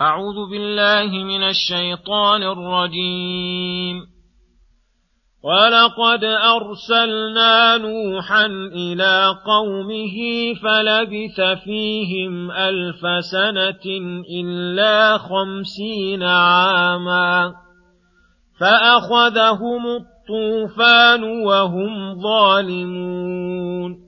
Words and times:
أعوذ 0.00 0.50
بالله 0.50 1.24
من 1.24 1.42
الشيطان 1.42 2.42
الرجيم. 2.42 3.96
ولقد 5.44 6.24
أرسلنا 6.24 7.76
نوحا 7.76 8.46
إلى 8.74 9.34
قومه 9.46 10.16
فلبث 10.62 11.40
فيهم 11.64 12.50
ألف 12.50 13.24
سنة 13.24 13.98
إلا 14.40 15.18
خمسين 15.18 16.22
عاما. 16.22 17.54
فأخذهم 18.60 19.86
الطوفان 19.86 21.24
وهم 21.24 22.22
ظالمون. 22.22 24.07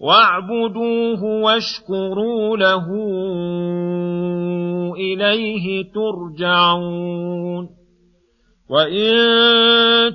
واعبدوه 0.00 1.24
واشكروا 1.24 2.56
له 2.56 2.86
إليه 4.96 5.92
ترجعون. 5.92 7.68
وإن 8.70 9.16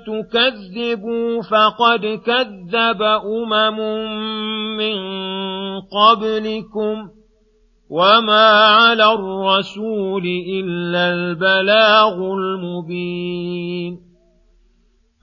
تكذبوا 0.07 1.41
فقد 1.41 2.05
كذب 2.25 3.01
أمم 3.03 3.79
من 4.77 4.97
قبلكم 5.81 7.09
وما 7.89 8.49
على 8.49 9.13
الرسول 9.13 10.23
إلا 10.49 11.13
البلاغ 11.13 12.15
المبين. 12.33 14.04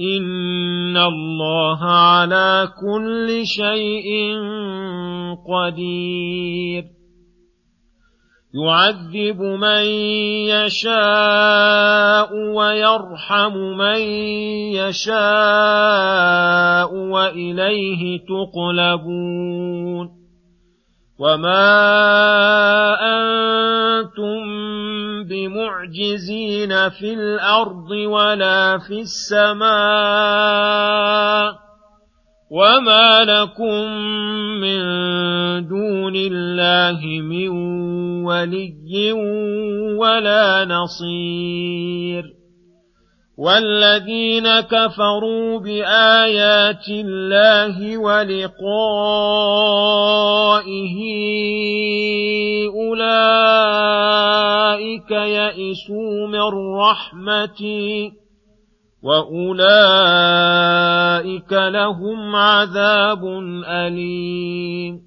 إن 0.00 0.96
الله 0.96 1.84
على 1.84 2.68
كل 2.80 3.46
شيء 3.46 4.34
قدير 5.48 6.84
يعذب 8.54 9.40
من 9.40 9.84
يشاء 10.50 12.34
ويرحم 12.34 13.52
من 13.56 14.00
يشاء 14.74 15.20
وإليه 16.94 18.20
تقلبون 18.26 20.10
وما 21.18 21.70
أنتم 23.00 23.19
بمعجزين 26.66 26.88
في 26.90 27.14
الأرض 27.14 27.90
ولا 27.90 28.78
في 28.78 29.00
السماء 29.00 29.70
وما 32.50 33.24
لكم 33.24 33.84
من 34.60 34.80
دون 35.68 36.16
الله 36.16 37.00
من 37.22 37.48
ولي 38.24 39.12
ولا 39.98 40.64
نصير 40.64 42.24
والذين 43.40 44.60
كفروا 44.60 45.58
بآيات 45.58 46.88
الله 46.88 47.98
ولقائه 47.98 48.56
أولئك 52.80 53.10
يئسوا 55.10 56.26
من 56.28 56.48
رحمتي 56.80 58.12
وأولئك 59.02 59.52
لهم 61.52 62.36
عذاب 62.36 63.24
أليم. 63.64 65.00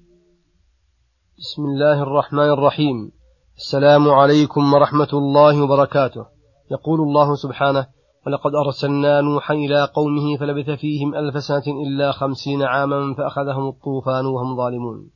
بسم 1.38 1.62
الله 1.62 2.02
الرحمن 2.02 2.50
الرحيم. 2.50 3.12
السلام 3.56 4.08
عليكم 4.08 4.74
ورحمة 4.74 5.12
الله 5.12 5.62
وبركاته. 5.62 6.26
يقول 6.70 7.00
الله 7.00 7.34
سبحانه 7.34 7.86
ولقد 8.26 8.54
أرسلنا 8.54 9.20
نوحا 9.20 9.54
إلى 9.54 9.84
قومه 9.84 10.36
فلبث 10.36 10.70
فيهم 10.70 11.14
ألف 11.14 11.44
سنة 11.44 11.82
إلا 11.86 12.12
خمسين 12.12 12.62
عاما 12.62 13.14
فأخذهم 13.14 13.68
الطوفان 13.68 14.26
وهم 14.26 14.56
ظالمون. 14.56 15.10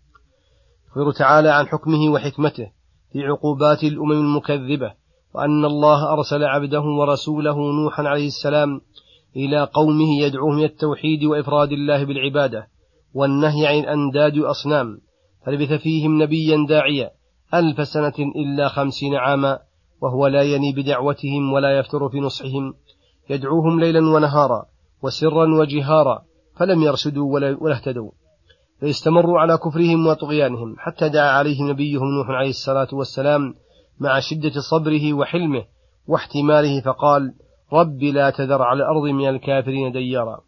يخبر 0.89 1.13
تعالى 1.13 1.49
عن 1.49 1.67
حكمه 1.67 2.13
وحكمته 2.13 2.67
في 3.13 3.25
عقوبات 3.25 3.85
الأمم 3.85 4.13
المكذبة 4.13 4.93
وأن 5.35 5.65
الله 5.65 6.13
أرسل 6.13 6.45
عبده 6.45 6.81
ورسوله 6.81 7.57
نوحا 7.73 8.03
عليه 8.03 8.27
السلام 8.27 8.81
إلى 9.37 9.65
قومه 9.65 10.21
يدعوهم 10.21 10.59
إلى 10.59 10.67
التوحيد 10.67 11.25
وإفراد 11.25 11.73
الله 11.73 12.05
بالعبادة 12.05 12.69
والنهي 13.15 13.67
عن 13.67 13.79
الأنداد 13.79 14.39
والأصنام 14.39 15.01
فلبث 15.47 15.73
فيهم 15.73 16.23
نبيا 16.23 16.67
داعيا 16.69 17.11
ألف 17.55 17.89
سنة 17.89 18.15
إلا 18.37 18.69
خمسين 18.69 19.15
عاما 19.15 19.59
وهو 20.03 20.27
لا 20.27 20.43
يني 20.43 20.73
بدعوتهم 20.73 21.53
ولا 21.53 21.79
يفتر 21.79 22.09
في 22.09 22.21
نصحهم. 22.21 22.75
يدعوهم 23.31 23.81
ليلا 23.81 24.01
ونهارا 24.01 24.67
وسرا 25.03 25.55
وجهارا 25.61 26.23
فلم 26.57 26.83
يرشدوا 26.83 27.33
ولا 27.35 27.77
اهتدوا. 27.77 28.11
فاستمروا 28.81 29.41
على 29.41 29.57
كفرهم 29.57 30.07
وطغيانهم 30.07 30.77
حتى 30.79 31.09
دعا 31.09 31.31
عليهم 31.31 31.71
نبيهم 31.71 32.09
نوح 32.19 32.29
عليه 32.29 32.51
الصلاة 32.51 32.89
والسلام 32.93 33.55
مع 34.01 34.21
شدة 34.21 34.61
صبره 34.71 35.15
وحلمه 35.15 35.65
واحتماله 36.07 36.81
فقال 36.81 37.35
رب 37.73 38.03
لا 38.03 38.31
تذر 38.31 38.63
على 38.63 38.83
الأرض 38.83 39.03
من 39.03 39.29
الكافرين 39.29 39.93
ديارا. 39.93 40.41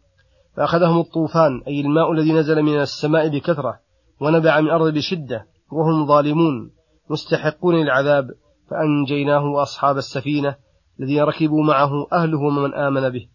فأخذهم 0.57 0.99
الطوفان 0.99 1.61
أي 1.67 1.81
الماء 1.81 2.11
الذي 2.11 2.33
نزل 2.33 2.61
من 2.61 2.81
السماء 2.81 3.27
بكثرة 3.27 3.79
ونبع 4.21 4.59
من 4.59 4.67
الأرض 4.67 4.93
بشدة 4.93 5.45
وهم 5.71 6.05
ظالمون 6.05 6.71
مستحقون 7.09 7.75
للعذاب 7.75 8.31
فأنجيناه 8.69 9.45
وأصحاب 9.45 9.97
السفينة 9.97 10.55
الذين 10.99 11.23
ركبوا 11.23 11.63
معه 11.63 12.07
أهله 12.13 12.39
ومن 12.39 12.73
آمن 12.73 13.09
به. 13.09 13.27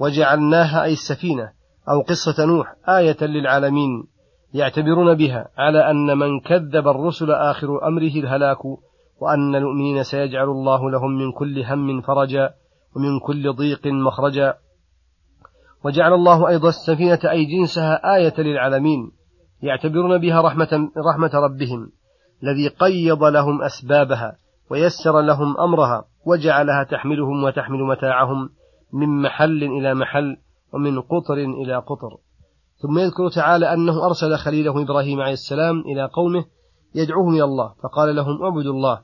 وجعلناها 0.00 0.84
أي 0.84 0.92
السفينة 0.92 1.52
أو 1.88 2.00
قصة 2.00 2.44
نوح 2.44 2.74
آية 2.88 3.16
للعالمين 3.22 4.04
يعتبرون 4.54 5.14
بها 5.14 5.48
على 5.58 5.90
أن 5.90 6.18
من 6.18 6.40
كذب 6.40 6.88
الرسل 6.88 7.30
آخر 7.30 7.86
أمره 7.86 8.14
الهلاك 8.16 8.64
وأن 9.20 9.54
المؤمنين 9.54 10.02
سيجعل 10.02 10.48
الله 10.48 10.90
لهم 10.90 11.10
من 11.10 11.32
كل 11.32 11.64
هم 11.64 12.00
فرجا 12.00 12.50
ومن 12.96 13.20
كل 13.20 13.52
ضيق 13.52 13.86
مخرجا. 13.86 14.54
وجعل 15.84 16.12
الله 16.12 16.48
أيضا 16.48 16.68
السفينة 16.68 17.20
أي 17.30 17.44
جنسها 17.44 18.16
آية 18.16 18.34
للعالمين 18.38 19.10
يعتبرون 19.62 20.18
بها 20.18 20.40
رحمة, 20.40 20.90
رحمة 21.10 21.30
ربهم 21.34 21.92
الذي 22.42 22.68
قيض 22.68 23.24
لهم 23.24 23.62
أسبابها 23.62 24.36
ويسر 24.70 25.20
لهم 25.20 25.60
أمرها 25.60 26.04
وجعلها 26.26 26.84
تحملهم 26.84 27.44
وتحمل 27.44 27.78
متاعهم 27.78 28.50
من 28.92 29.22
محل 29.22 29.62
إلى 29.62 29.94
محل 29.94 30.36
ومن 30.72 31.00
قطر 31.00 31.34
إلى 31.34 31.76
قطر. 31.76 32.16
ثم 32.82 32.98
يذكر 32.98 33.28
تعالى 33.28 33.72
أنه 33.74 34.06
أرسل 34.06 34.36
خليله 34.36 34.82
إبراهيم 34.82 35.20
عليه 35.20 35.32
السلام 35.32 35.80
إلى 35.80 36.04
قومه 36.04 36.44
يدعوهم 36.94 37.34
إلى 37.34 37.44
الله 37.44 37.74
فقال 37.82 38.16
لهم 38.16 38.42
اعبدوا 38.42 38.72
الله 38.72 39.00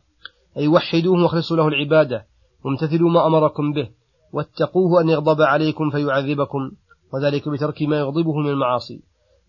أي 0.57 0.69
وحدوه 0.69 1.23
واخلصوا 1.23 1.57
له 1.57 1.69
العبادة 1.69 2.27
وامتثلوا 2.65 3.11
ما 3.11 3.27
أمركم 3.27 3.73
به 3.73 3.89
واتقوه 4.33 5.01
أن 5.01 5.09
يغضب 5.09 5.43
عليكم 5.43 5.91
فيعذبكم 5.91 6.71
وذلك 7.13 7.49
بترك 7.49 7.83
ما 7.83 7.99
يغضبه 7.99 8.37
من 8.37 8.51
المعاصي. 8.51 9.03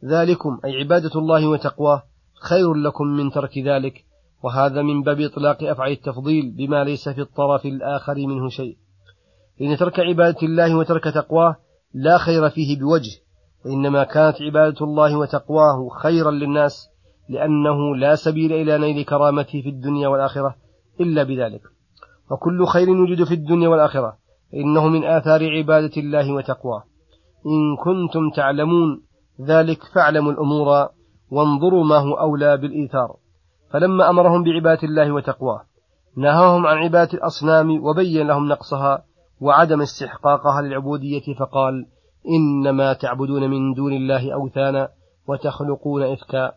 ذلكم 0.05 0.59
أي 0.65 0.75
عبادة 0.79 1.11
الله 1.15 1.47
وتقواه 1.47 2.03
خير 2.49 2.73
لكم 2.73 3.07
من 3.07 3.31
ترك 3.31 3.57
ذلك 3.57 4.06
وهذا 4.43 4.81
من 4.81 5.03
باب 5.03 5.21
إطلاق 5.21 5.63
أفعال 5.63 5.91
التفضيل 5.91 6.51
بما 6.57 6.83
ليس 6.83 7.09
في 7.09 7.21
الطرف 7.21 7.65
الآخر 7.65 8.15
منه 8.15 8.49
شيء. 8.49 8.77
إن 9.61 9.77
ترك 9.77 9.99
عبادة 9.99 10.41
الله 10.43 10.77
وترك 10.77 11.03
تقواه 11.03 11.55
لا 11.93 12.17
خير 12.17 12.49
فيه 12.49 12.79
بوجه 12.79 13.21
وإنما 13.65 14.03
كانت 14.03 14.41
عبادة 14.41 14.85
الله 14.85 15.17
وتقواه 15.17 15.89
خيرا 15.89 16.31
للناس 16.31 16.89
لأنه 17.29 17.95
لا 17.95 18.15
سبيل 18.15 18.53
إلى 18.53 18.77
نيل 18.77 19.05
كرامته 19.05 19.61
في 19.61 19.69
الدنيا 19.69 20.07
والآخرة 20.07 20.55
إلا 20.99 21.23
بذلك. 21.23 21.61
وكل 22.31 22.65
خير 22.65 22.87
يوجد 22.87 23.23
في 23.23 23.33
الدنيا 23.33 23.67
والآخرة 23.67 24.17
فإنه 24.51 24.87
من 24.87 25.03
آثار 25.03 25.57
عبادة 25.57 25.91
الله 25.97 26.33
وتقواه. 26.33 26.83
إن 27.45 27.75
كنتم 27.83 28.29
تعلمون 28.35 29.01
ذلك 29.41 29.83
فاعلموا 29.95 30.31
الأمور 30.31 30.89
وانظروا 31.31 31.83
ما 31.83 31.97
هو 31.97 32.13
أولى 32.13 32.57
بالإيثار. 32.57 33.15
فلما 33.71 34.09
أمرهم 34.09 34.43
بعبادة 34.43 34.87
الله 34.87 35.11
وتقواه 35.11 35.61
نهاهم 36.17 36.67
عن 36.67 36.77
عبادة 36.77 37.13
الأصنام 37.13 37.83
وبين 37.83 38.27
لهم 38.27 38.47
نقصها 38.47 39.03
وعدم 39.41 39.81
استحقاقها 39.81 40.61
للعبودية 40.61 41.33
فقال 41.39 41.85
إنما 42.27 42.93
تعبدون 42.93 43.49
من 43.49 43.73
دون 43.73 43.93
الله 43.93 44.33
أوثانا 44.33 44.89
وتخلقون 45.27 46.03
إفكا. 46.03 46.51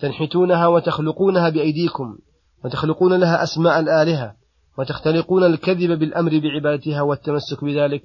تنحتونها 0.00 0.66
وتخلقونها 0.66 1.48
بأيديكم 1.48 2.18
وتخلقون 2.64 3.20
لها 3.20 3.42
أسماء 3.42 3.80
الآلهة 3.80 4.34
وتختلقون 4.78 5.44
الكذب 5.44 5.98
بالأمر 5.98 6.30
بعبادتها 6.40 7.02
والتمسك 7.02 7.64
بذلك. 7.64 8.02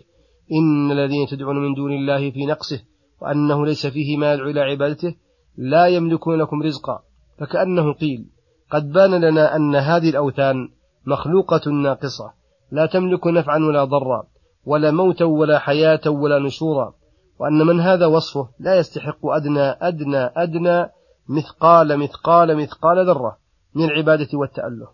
إن 0.51 0.91
الذين 0.91 1.27
تدعون 1.27 1.55
من 1.55 1.73
دون 1.73 1.91
الله 1.91 2.31
في 2.31 2.45
نقصه 2.45 2.81
وأنه 3.21 3.65
ليس 3.65 3.87
فيه 3.87 4.17
ما 4.17 4.33
يدعو 4.33 4.49
إلى 4.49 4.61
عبادته 4.61 5.15
لا 5.57 5.87
يملكون 5.87 6.35
لكم 6.35 6.63
رزقا. 6.63 6.99
فكأنه 7.39 7.93
قيل 7.93 8.25
قد 8.71 8.91
بان 8.91 9.15
لنا 9.21 9.55
أن 9.55 9.75
هذه 9.75 10.09
الأوثان 10.09 10.69
مخلوقة 11.05 11.71
ناقصة 11.71 12.33
لا 12.71 12.85
تملك 12.85 13.27
نفعا 13.27 13.57
ولا 13.57 13.83
ضرا 13.83 14.23
ولا 14.65 14.91
موتا 14.91 15.25
ولا 15.25 15.59
حياة 15.59 16.09
ولا 16.09 16.39
نشورا 16.39 16.93
وأن 17.39 17.67
من 17.67 17.79
هذا 17.79 18.05
وصفه 18.05 18.49
لا 18.59 18.77
يستحق 18.77 19.25
أدنى 19.25 19.61
أدنى 19.61 20.17
أدنى 20.17 20.89
مثقال 21.29 21.97
مثقال 21.97 22.57
مثقال 22.57 23.05
ذرة 23.07 23.37
من 23.75 23.85
العبادة 23.85 24.37
والتأله. 24.37 24.87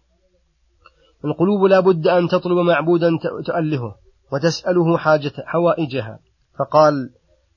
القلوب 1.25 1.63
لا 1.63 1.79
بد 1.79 2.07
أن 2.07 2.27
تطلب 2.27 2.57
معبودا 2.57 3.09
تؤلهه 3.45 3.95
وتسأله 4.31 4.97
حاجة 4.97 5.31
حوائجها. 5.45 6.19
فقال 6.59 7.09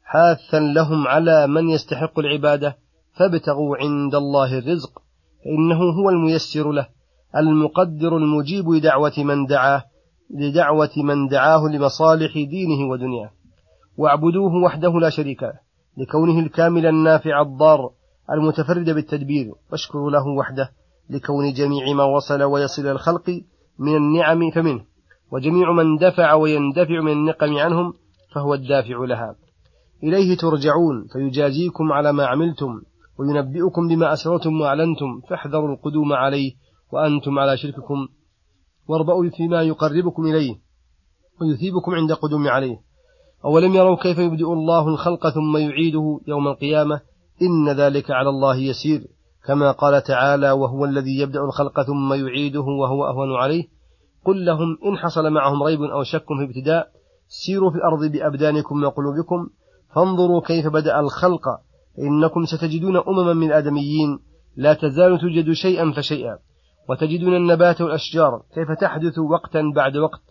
حاثا 0.05 0.61
لهم 0.61 1.09
على 1.09 1.47
من 1.47 1.69
يستحق 1.69 2.19
العبادة 2.19 2.76
فابتغوا 3.14 3.76
عند 3.76 4.14
الله 4.14 4.59
الرزق 4.59 5.03
فإنه 5.49 5.77
هو 5.77 6.11
الميسر 6.11 6.73
له 6.73 6.89
المقدر 7.37 8.17
المجيب 8.17 8.69
لدعوة 8.69 9.12
من 9.19 9.47
دعاه 9.47 9.85
لدعوة 10.31 10.91
من 10.97 11.29
دعاه 11.29 11.69
لمصالح 11.73 12.33
دينه 12.33 12.91
ودنياه. 12.91 13.31
واعبدوه 13.99 14.55
وحده 14.65 15.00
لا 15.00 15.11
شريك 15.11 15.43
له 15.43 15.59
لكونه 15.97 16.39
الكامل 16.39 16.87
النافع 16.87 17.41
الضار 17.41 17.91
المتفرد 18.33 18.91
بالتدبير. 18.91 19.53
واشكروا 19.73 20.11
له 20.11 20.27
وحده 20.27 20.71
لكون 21.11 21.53
جميع 21.53 21.93
ما 21.95 22.05
وصل 22.05 22.43
ويصل 22.43 22.87
الخلق 22.87 23.41
من 23.79 23.97
النعم 23.97 24.50
فمنه. 24.50 24.85
وجميع 25.33 25.73
من 25.73 25.97
دفع 25.97 26.35
ويندفع 26.35 27.00
من 27.00 27.12
النقم 27.12 27.56
عنهم 27.56 27.93
فهو 28.35 28.55
الدافع 28.55 29.05
لها. 29.05 29.35
إليه 30.03 30.37
ترجعون 30.37 31.06
فيجازيكم 31.12 31.93
على 31.93 32.12
ما 32.12 32.27
عملتم. 32.27 32.81
وينبئكم 33.19 33.88
بما 33.88 34.12
أسررتم 34.12 34.61
وأعلنتم 34.61 35.20
فاحذروا 35.31 35.75
القدوم 35.75 36.12
عليه 36.12 36.53
وأنتم 36.93 37.38
على 37.38 37.56
شرككم. 37.56 38.09
واربأوا 38.88 39.31
فيما 39.31 39.62
يقربكم 39.62 40.26
إليه 40.26 40.55
ويثيبكم 41.41 41.94
عند 41.94 42.12
قدوم 42.12 42.49
عليه. 42.49 42.76
أولم 43.44 43.75
يروا 43.75 43.97
كيف 43.97 44.19
يبدئ 44.19 44.53
الله 44.53 44.88
الخلق 44.88 45.29
ثم 45.29 45.56
يعيده 45.56 46.20
يوم 46.29 46.49
القيامة؟ 46.49 47.00
إن 47.43 47.69
ذلك 47.69 48.11
على 48.11 48.29
الله 48.29 48.56
يسير. 48.56 49.00
كما 49.47 49.71
قال 49.71 50.03
تعالى 50.03 50.50
وهو 50.50 50.85
الذي 50.85 51.19
يبدأ 51.19 51.41
الخلق 51.41 51.82
ثم 51.82 52.12
يعيده 52.12 52.61
وهو 52.61 53.06
أهون 53.06 53.37
عليه. 53.37 53.64
قل 54.25 54.44
لهم 54.44 54.79
إن 54.87 54.97
حصل 54.97 55.31
معهم 55.31 55.62
ريب 55.62 55.82
أو 55.82 56.03
شك 56.03 56.26
في 56.26 56.44
ابتداء 56.44 56.88
سيروا 57.29 57.71
في 57.71 57.76
الأرض 57.76 58.05
بأبدانكم 58.12 58.85
وقلوبكم 58.85 59.49
فانظروا 59.94 60.41
كيف 60.41 60.67
بدأ 60.67 61.00
الخلق. 61.00 61.49
إنكم 62.03 62.45
ستجدون 62.45 62.97
أمما 62.97 63.33
من 63.33 63.47
الآدميين 63.47 64.19
لا 64.56 64.75
تزال 64.75 65.21
توجد 65.21 65.53
شيئا 65.53 65.93
فشيئا 65.93 66.39
وتجدون 66.89 67.37
النبات 67.37 67.81
والأشجار 67.81 68.43
كيف 68.55 68.71
تحدث 68.81 69.19
وقتا 69.19 69.73
بعد 69.75 69.97
وقت 69.97 70.23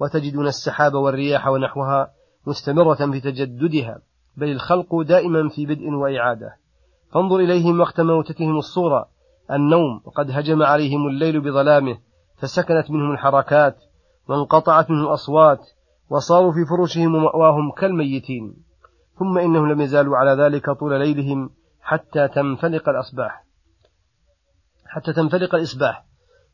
وتجدون 0.00 0.46
السحاب 0.46 0.94
والرياح 0.94 1.48
ونحوها 1.48 2.10
مستمرة 2.46 3.10
في 3.12 3.20
تجددها 3.20 3.98
بل 4.36 4.52
الخلق 4.52 5.02
دائما 5.02 5.48
في 5.48 5.66
بدء 5.66 5.90
وإعادة. 5.90 6.56
فانظر 7.12 7.36
إليهم 7.36 7.80
وقت 7.80 8.00
موتتهم 8.00 8.56
الصورة 8.56 9.08
النوم 9.50 10.00
وقد 10.04 10.30
هجم 10.30 10.62
عليهم 10.62 11.06
الليل 11.06 11.40
بظلامه 11.40 11.98
فسكنت 12.36 12.90
منهم 12.90 13.12
الحركات 13.12 13.76
وانقطعت 14.28 14.90
منهم 14.90 15.06
الأصوات 15.06 15.60
وصاروا 16.10 16.52
في 16.52 16.58
فرشهم 16.70 17.14
ومأواهم 17.14 17.70
كالميتين. 17.70 18.63
ثم 19.18 19.38
إنهم 19.38 19.72
لم 19.72 19.80
يزالوا 19.80 20.16
على 20.16 20.42
ذلك 20.42 20.70
طول 20.70 21.00
ليلهم 21.00 21.50
حتى 21.80 22.28
تنفلق 22.28 22.88
الأصباح. 22.88 23.44
حتى 24.86 25.12
تنفلق 25.12 25.54
الإصباح. 25.54 26.04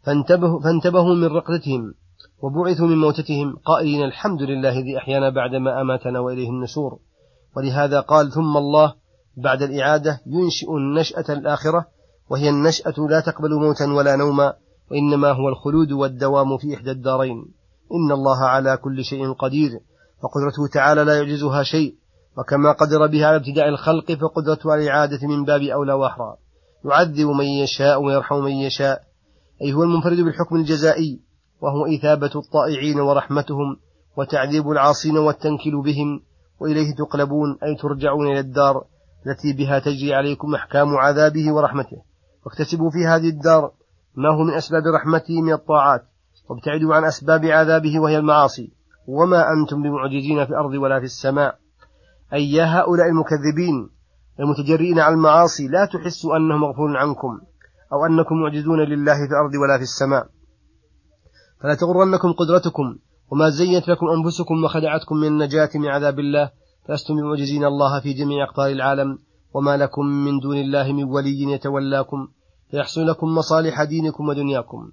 فانتبهوا, 0.03 0.61
فانتبهوا 0.61 1.15
من 1.15 1.25
رقدتهم 1.25 1.95
وبعثوا 2.43 2.87
من 2.87 2.97
موتتهم 2.97 3.57
قائلين 3.65 4.05
الحمد 4.05 4.43
لله 4.43 4.79
الذي 4.79 4.99
أحيانا 4.99 5.31
بعدما 5.31 5.81
أماتنا 5.81 6.21
وإليه 6.21 6.49
النشور. 6.49 6.99
ولهذا 7.57 8.01
قال 8.01 8.33
ثم 8.33 8.57
الله 8.57 8.95
بعد 9.37 9.63
الإعادة 9.63 10.21
ينشئ 10.27 10.71
النشأة 10.77 11.25
الآخرة 11.29 11.87
وهي 12.31 12.49
النشأة 12.49 12.95
لا 13.11 13.21
تقبل 13.21 13.55
موتا 13.55 13.93
ولا 13.93 14.17
نوما 14.17 14.55
وإنما 14.91 15.31
هو 15.33 15.49
الخلود 15.49 15.93
والدوام 15.93 16.59
في 16.59 16.75
إحدى 16.75 16.91
الدارين. 16.91 17.45
إن 17.93 18.13
الله 18.13 18.45
على 18.45 18.77
كل 18.77 19.05
شيء 19.05 19.33
قدير 19.33 19.71
وقدرته 20.23 20.67
تعالى 20.73 21.05
لا 21.05 21.19
يعجزها 21.19 21.63
شيء 21.63 22.00
وكما 22.39 22.73
قدر 22.73 23.07
بها 23.07 23.27
على 23.27 23.37
ابتداء 23.37 23.69
الخلق 23.69 24.13
فقدرته 24.13 24.73
على 24.73 24.83
الإعادة 24.83 25.19
من 25.29 25.45
باب 25.45 25.63
أولى 25.63 25.93
وأحرى. 25.93 26.37
يعذب 26.85 27.27
من 27.27 27.45
يشاء 27.45 28.03
ويرحم 28.03 28.37
من 28.37 28.53
يشاء. 28.53 29.03
أي 29.63 29.73
هو 29.73 29.83
المنفرد 29.83 30.17
بالحكم 30.17 30.57
الجزائي 30.57 31.21
وهو 31.61 31.87
إثابة 31.87 32.31
الطائعين 32.37 33.01
ورحمتهم 33.01 33.77
وتعذيب 34.17 34.71
العاصين 34.71 35.19
والتنكيل 35.19 35.83
بهم 35.83 36.21
وإليه 36.61 36.95
تقلبون 36.95 37.59
أي 37.63 37.77
ترجعون 37.77 38.27
إلى 38.27 38.41
الدار 38.41 38.85
التي 39.27 39.53
بها 39.53 39.79
تجري 39.79 40.15
عليكم 40.15 40.55
أحكام 40.55 40.97
عذابه 40.97 41.53
ورحمته. 41.53 42.03
واكتسبوا 42.47 42.91
في 42.91 43.07
هذه 43.07 43.29
الدار 43.29 43.73
ما 44.15 44.29
هو 44.29 44.45
من 44.45 44.55
أسباب 44.55 44.83
رحمته 44.95 45.43
من 45.43 45.53
الطاعات. 45.53 46.03
وابتعدوا 46.49 46.95
عن 46.95 47.05
أسباب 47.05 47.45
عذابه 47.45 48.01
وهي 48.01 48.19
المعاصي. 48.19 48.73
وما 49.07 49.53
أنتم 49.53 49.83
بمعجزين 49.83 50.45
في 50.45 50.51
الأرض 50.51 50.73
ولا 50.73 50.99
في 50.99 51.05
السماء. 51.05 51.60
أي 52.33 52.53
يا 52.53 52.65
هؤلاء 52.65 53.07
المكذبين 53.07 53.91
المتجرئين 54.41 54.99
على 55.01 55.15
المعاصي 55.15 55.69
لا 55.69 55.85
تحسوا 55.85 56.37
أنه 56.37 56.57
مغفور 56.57 56.97
عنكم 56.97 57.41
أو 57.93 58.07
أنكم 58.07 58.35
معجزون 58.35 58.81
لله 58.81 59.15
في 59.15 59.33
الأرض 59.33 59.55
ولا 59.63 59.77
في 59.77 59.83
السماء. 59.83 60.27
فلا 61.61 61.75
تغرنكم 61.75 62.33
قدرتكم 62.33 62.97
وما 63.31 63.49
زينت 63.51 63.89
لكم 63.89 64.07
أنفسكم 64.07 64.65
وخدعتكم 64.65 65.17
من 65.17 65.27
النجاة 65.27 65.71
من 65.75 65.87
عذاب 65.87 66.19
الله 66.19 66.51
فلستم 66.89 67.15
بمعجزين 67.17 67.65
الله 67.65 68.01
في 68.01 68.13
جميع 68.13 68.45
أقطار 68.45 68.71
العالم. 68.71 69.19
وما 69.55 69.77
لكم 69.77 70.07
من 70.07 70.39
دون 70.39 70.57
الله 70.57 70.93
من 70.93 71.05
ولي 71.05 71.53
يتولاكم 71.53 72.29
فيحصل 72.71 73.07
لكم 73.07 73.27
مصالح 73.27 73.83
دينكم 73.83 74.29
ودنياكم. 74.29 74.91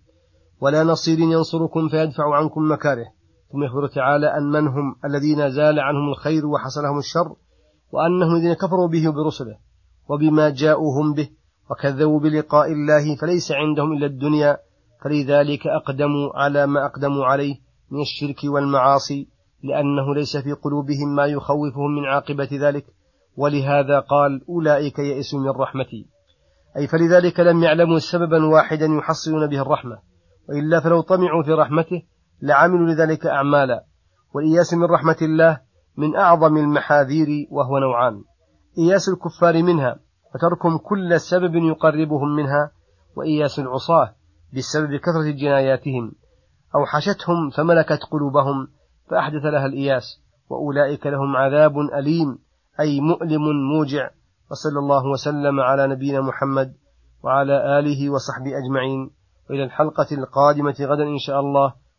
ولا 0.62 0.84
نصير 0.84 1.20
ينصركم 1.20 1.89
فيدفع 1.89 2.36
عنكم 2.36 2.72
مكاره. 2.72 3.06
ثم 3.51 3.63
يخبر 3.63 3.88
تعالى 3.88 4.38
أن 4.38 4.44
من 4.44 4.68
هم 4.68 4.96
الذين 5.06 5.50
زال 5.50 5.80
عنهم 5.80 6.10
الخير 6.10 6.46
وحصلهم 6.46 6.98
الشر 6.98 7.36
وأنهم 7.92 8.36
الذين 8.36 8.54
كفروا 8.54 8.88
به 8.88 9.10
وبرسله 9.10 9.58
وبما 10.10 10.50
جاءوهم 10.50 11.13
به 11.13 11.30
وكذبوا 11.72 12.20
بلقاء 12.20 12.72
الله 12.72 13.16
فليس 13.16 13.51
عندهم 13.51 13.94
إلا 13.94 14.06
الدنيا 14.06 14.58
فلذلك 15.04 15.68
أقدموا 15.68 16.30
على 16.36 16.68
ما 16.68 16.86
أقدموا 16.86 17.25
عليه 17.25 17.56
من 17.92 18.01
الشرك 18.01 18.44
والمعاصي 18.44 19.27
لأنه 19.63 20.16
ليس 20.16 20.38
في 20.38 20.54
قلوبهم 20.54 21.16
ما 21.16 21.25
يخوفهم 21.25 21.96
من 21.96 22.06
عاقبة 22.06 22.50
ذلك 22.51 22.86
ولهذا 23.38 24.00
قال 24.00 24.42
أولئك 24.50 25.00
يئسوا 25.00 25.39
من 25.39 25.50
رحمتي. 25.50 26.08
أي 26.77 26.88
فلذلك 26.88 27.39
لم 27.39 27.63
يعلموا 27.63 28.00
سببا 28.00 28.46
واحدا 28.46 28.86
يحصلون 28.86 29.48
به 29.48 29.62
الرحمة 29.62 30.00
وإلا 30.50 30.80
فلو 30.80 31.01
طمعوا 31.01 31.44
في 31.44 31.51
رحمته 31.51 32.04
لعملوا 32.41 32.88
لذلك 32.88 33.25
أعمالا. 33.25 33.84
والإياس 34.34 34.74
من 34.74 34.84
رحمة 34.84 35.17
الله 35.22 35.62
من 35.98 36.15
أعظم 36.15 36.58
المحاذير 36.58 37.27
وهو 37.51 37.77
نوعان. 37.77 38.24
إياس 38.77 39.10
الكفار 39.10 39.63
منها 39.63 40.00
وتركهم 40.36 40.77
كل 40.77 41.20
سبب 41.20 41.56
يقربهم 41.56 42.36
منها 42.36 42.72
وإياس 43.15 43.60
العصاة 43.60 44.13
بسبب 44.56 44.96
كثرة 44.96 45.32
جناياتهم. 45.41 46.12
أوحشتهم 46.75 47.50
فملكت 47.50 48.00
قلوبهم 48.12 48.67
فأحدث 49.10 49.46
لها 49.46 49.65
الإياس 49.65 50.03
وأولئك 50.50 51.08
لهم 51.08 51.36
عذاب 51.36 51.79
أليم 51.79 52.39
أي 52.79 53.01
مؤلم 53.01 53.41
موجع. 53.74 54.10
وصلى 54.51 54.79
الله 54.79 55.06
وسلم 55.06 55.60
على 55.60 55.88
نبينا 55.88 56.22
محمد 56.22 56.74
وعلى 57.24 57.79
آله 57.79 58.10
وصحبه 58.10 58.51
أجمعين. 58.58 59.12
وإلى 59.50 59.63
الحلقة 59.63 60.08
القادمة 60.12 60.75
غدا 60.82 61.03
إن 61.03 61.17
شاء 61.17 61.39
الله. 61.39 61.74